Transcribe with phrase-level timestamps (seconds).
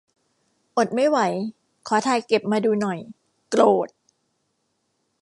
[0.77, 1.19] อดไม่ไหว
[1.87, 2.99] ขอถ่ายเก็บมาดูหน่อย
[3.49, 3.89] โกรธ